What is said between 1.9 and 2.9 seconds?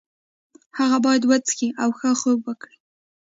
ښه خوب وکړي.